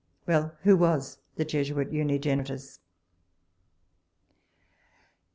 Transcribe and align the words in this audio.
Well, 0.25 0.57
who 0.63 0.75
was 0.77 1.19
the 1.35 1.45
Jesuit 1.45 1.91
Unigenitus? 1.91 2.79